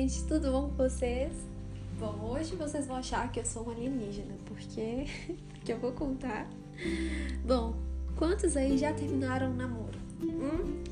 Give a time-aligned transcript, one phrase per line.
[0.00, 1.30] gente, tudo bom com vocês?
[1.98, 5.04] Bom, hoje vocês vão achar que eu sou uma alienígena, porque,
[5.52, 6.48] porque eu vou contar.
[7.44, 7.74] Bom,
[8.16, 9.98] quantos aí já terminaram o namoro?
[10.22, 10.82] Hum?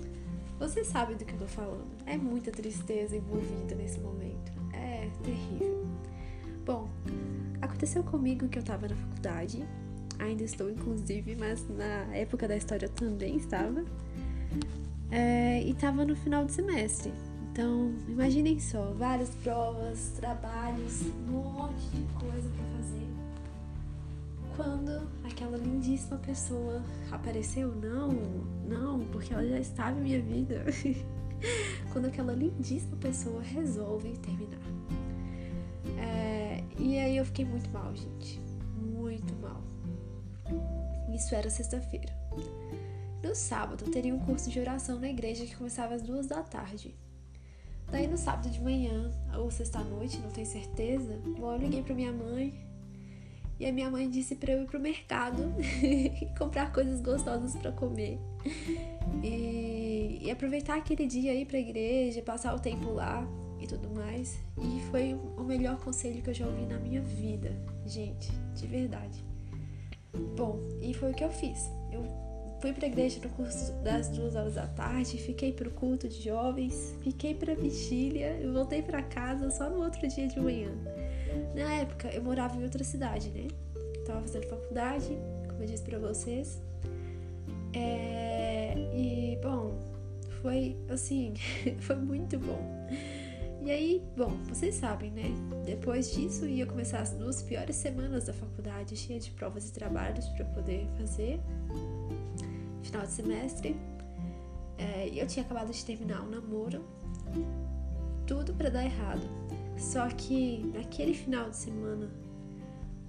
[0.58, 1.86] Você sabe do que eu tô falando.
[2.04, 4.52] É muita tristeza envolvida nesse momento.
[4.75, 5.86] É terrível.
[6.66, 6.90] Bom,
[7.62, 9.64] aconteceu comigo que eu tava na faculdade.
[10.18, 13.82] Ainda estou, inclusive, mas na época da história eu também estava.
[15.11, 17.11] É, e tava no final do semestre.
[17.58, 23.08] Então, imaginem só, várias provas, trabalhos, um monte de coisa para fazer.
[24.54, 28.11] Quando aquela lindíssima pessoa apareceu, não,
[28.64, 30.67] não, porque ela já estava em minha vida.
[31.93, 34.61] Quando aquela lindíssima pessoa resolve terminar.
[35.98, 38.41] É, e aí eu fiquei muito mal, gente.
[38.81, 39.61] Muito mal.
[41.12, 42.17] Isso era sexta-feira.
[43.20, 46.95] No sábado, teria um curso de oração na igreja que começava às duas da tarde.
[47.91, 52.12] Daí no sábado de manhã, ou sexta-noite, não tenho certeza, bom, eu liguei pra minha
[52.12, 52.69] mãe
[53.61, 57.72] e a minha mãe disse para eu ir pro mercado e comprar coisas gostosas para
[57.72, 58.19] comer.
[59.22, 63.27] E, e, aproveitar aquele dia aí pra igreja, passar o tempo lá
[63.61, 64.39] e tudo mais.
[64.56, 67.50] E foi o melhor conselho que eu já ouvi na minha vida,
[67.84, 69.25] gente, de verdade.
[70.36, 71.69] Bom, e foi o que eu fiz.
[71.91, 72.05] Eu
[72.61, 76.09] Fui para a igreja no curso das duas horas da tarde, fiquei para o culto
[76.09, 80.41] de jovens, fiquei para a vigília e voltei para casa só no outro dia de
[80.41, 80.70] manhã.
[81.55, 83.47] Na época, eu morava em outra cidade, né?
[84.05, 85.17] Tava fazendo faculdade,
[85.48, 86.61] como eu disse para vocês.
[87.73, 88.75] É...
[88.92, 89.79] E, bom,
[90.42, 91.34] foi assim,
[91.79, 92.61] foi muito bom.
[93.61, 95.31] E aí, bom, vocês sabem, né?
[95.64, 100.29] Depois disso ia começar as duas piores semanas da faculdade, cheia de provas e trabalhos
[100.31, 101.41] para poder fazer
[102.89, 103.77] final de semestre.
[104.78, 106.84] É, eu tinha acabado de terminar um namoro,
[108.27, 109.23] tudo para dar errado.
[109.77, 112.11] Só que naquele final de semana,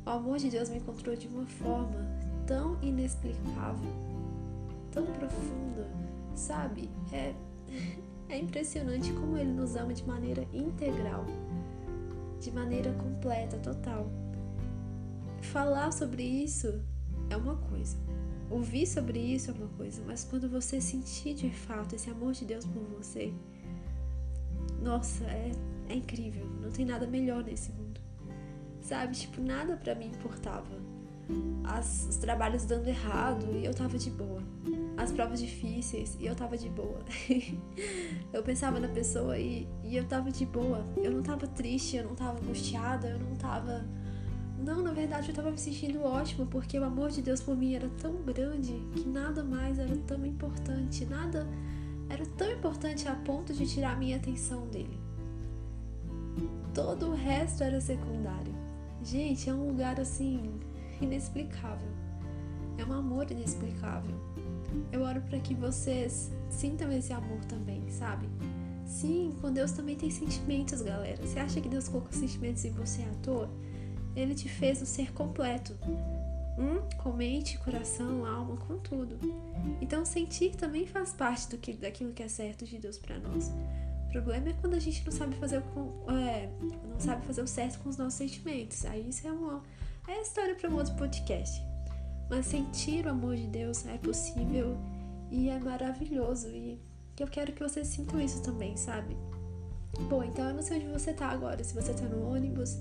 [0.06, 2.06] o amor de Deus me encontrou de uma forma
[2.46, 3.90] tão inexplicável,
[4.92, 5.88] tão profunda,
[6.36, 6.90] sabe?
[7.12, 7.34] É,
[8.30, 11.25] é impressionante como ele nos ama de maneira integral,
[12.40, 14.09] de maneira completa, total.
[15.42, 16.81] Falar sobre isso
[17.30, 17.98] é uma coisa,
[18.50, 22.46] ouvir sobre isso é uma coisa, mas quando você sentir de fato esse amor de
[22.46, 23.34] Deus por você,
[24.82, 25.52] nossa, é,
[25.90, 26.46] é incrível.
[26.62, 28.00] Não tem nada melhor nesse mundo.
[28.82, 29.16] Sabe?
[29.16, 30.80] Tipo, nada para mim importava.
[31.64, 34.42] As, os trabalhos dando errado e eu tava de boa.
[34.98, 37.00] As provas difíceis e eu tava de boa.
[38.34, 40.86] eu pensava na pessoa e, e eu tava de boa.
[40.98, 43.86] Eu não tava triste, eu não tava angustiada, eu não tava
[44.64, 47.74] não, na verdade eu tava me sentindo ótimo porque o amor de Deus por mim
[47.74, 51.47] era tão grande que nada mais era tão importante, nada
[52.09, 55.00] era tão importante a ponto de tirar minha atenção dele.
[56.74, 58.53] Todo o resto era secundário.
[59.03, 60.59] Gente, é um lugar assim
[61.02, 61.88] inexplicável.
[62.78, 64.16] É um amor inexplicável.
[64.92, 68.28] Eu oro para que vocês sintam esse amor também, sabe?
[68.86, 71.25] Sim, com Deus também tem sentimentos, galera.
[71.25, 73.50] Você acha que Deus colocou sentimentos em você à toa?
[74.16, 75.78] Ele te fez um ser completo.
[76.58, 79.18] Hum, com mente, coração, alma, com tudo.
[79.80, 83.52] Então sentir também faz parte do que, daquilo que é certo de Deus para nós.
[84.08, 86.50] O problema é quando a gente não sabe fazer o, é,
[86.90, 88.84] não sabe fazer o certo com os nossos sentimentos.
[88.86, 89.64] Aí isso é uma
[90.08, 91.64] é história para um outro podcast.
[92.30, 94.78] Mas sentir o amor de Deus é possível
[95.31, 96.80] e é maravilhoso e
[97.19, 99.16] eu quero que vocês sintam isso também, sabe?
[100.09, 102.78] Bom, então eu não sei onde você tá agora, se você tá no ônibus,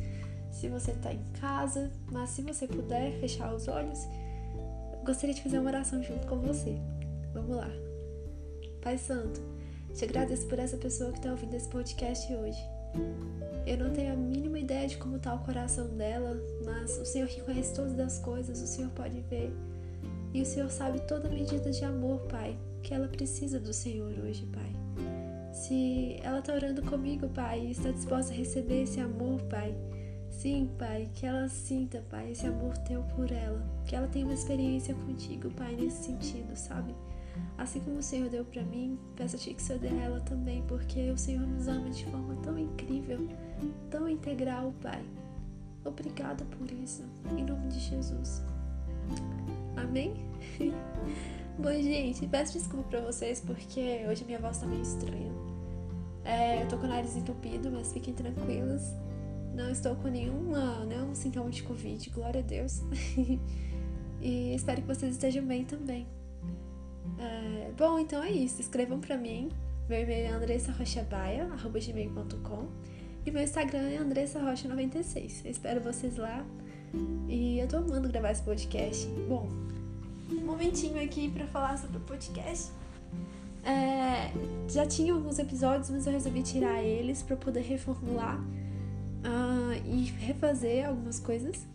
[0.50, 4.06] se você está em casa, mas se você puder fechar os olhos,
[5.04, 6.76] gostaria de fazer uma oração junto com você.
[7.32, 7.70] Vamos lá.
[8.82, 9.40] Pai Santo,
[9.94, 12.58] te agradeço por essa pessoa que está ouvindo esse podcast hoje.
[13.66, 17.28] Eu não tenho a mínima ideia de como está o coração dela, mas o Senhor
[17.28, 19.52] que conhece todas as coisas, o Senhor pode ver.
[20.32, 24.46] E o Senhor sabe toda medida de amor, Pai, que ela precisa do Senhor hoje,
[24.46, 24.74] Pai.
[25.52, 29.74] Se ela está orando comigo, Pai, e está disposta a receber esse amor, Pai,
[30.38, 33.60] Sim, Pai, que ela sinta, Pai, esse amor teu por ela.
[33.84, 36.94] Que ela tenha uma experiência contigo, Pai, nesse sentido, sabe?
[37.56, 41.10] Assim como o Senhor deu para mim, peço-te que você dê a ela também, porque
[41.10, 43.26] o Senhor nos ama de forma tão incrível,
[43.90, 45.02] tão integral, Pai.
[45.84, 47.02] Obrigada por isso,
[47.36, 48.44] em nome de Jesus.
[49.76, 50.14] Amém?
[51.58, 55.32] Bom, gente, peço desculpa pra vocês porque hoje minha voz tá meio estranha.
[56.24, 58.84] É, eu tô com o nariz entupido, mas fiquem tranquilos.
[59.58, 62.80] Não estou com nenhuma, nenhum sintoma de Covid, glória a Deus.
[64.22, 66.06] e espero que vocês estejam bem também.
[67.18, 68.60] É, bom, então é isso.
[68.60, 69.48] Escrevam para mim.
[69.88, 72.68] Meu e-mail é andressarrochabaia.gmail.com
[73.26, 75.44] E meu Instagram é Andressa Rocha96.
[75.44, 76.46] Eu espero vocês lá.
[77.28, 79.08] E eu tô amando gravar esse podcast.
[79.28, 79.48] Bom,
[80.30, 82.70] um momentinho aqui para falar sobre o podcast.
[83.64, 84.30] É,
[84.68, 88.40] já tinha alguns episódios, mas eu resolvi tirar eles para poder reformular
[89.88, 91.66] e refazer algumas coisas.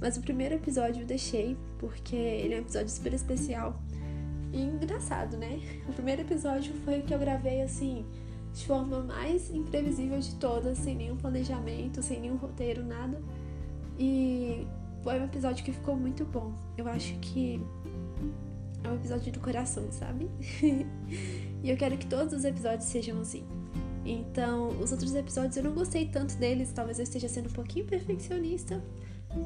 [0.00, 3.80] Mas o primeiro episódio eu deixei porque ele é um episódio super especial
[4.52, 5.60] e engraçado, né?
[5.88, 8.04] O primeiro episódio foi o que eu gravei assim
[8.52, 13.20] de forma mais imprevisível de todas, sem nenhum planejamento, sem nenhum roteiro, nada.
[13.98, 14.66] E
[15.02, 16.52] foi um episódio que ficou muito bom.
[16.76, 17.64] Eu acho que
[18.84, 20.28] é um episódio do coração, sabe?
[21.62, 23.44] e eu quero que todos os episódios sejam assim.
[24.04, 27.86] Então, os outros episódios eu não gostei tanto deles, talvez eu esteja sendo um pouquinho
[27.86, 28.82] perfeccionista,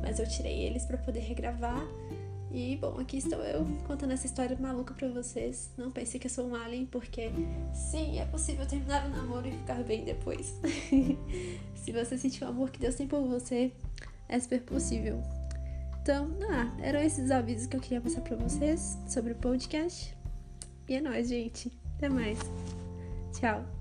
[0.01, 1.87] mas eu tirei eles para poder regravar
[2.51, 5.71] e bom, aqui estou eu contando essa história maluca pra vocês.
[5.77, 7.31] Não pense que eu sou um alien, porque
[7.75, 10.55] sim, é possível terminar o um namoro e ficar bem depois.
[11.75, 13.73] Se você sentiu o amor que Deus tem por você,
[14.29, 15.23] é super possível.
[16.01, 20.17] Então, ah, eram esses avisos que eu queria passar pra vocês sobre o podcast.
[20.89, 21.71] E é nóis, gente.
[21.97, 22.39] Até mais.
[23.39, 23.76] Tchau.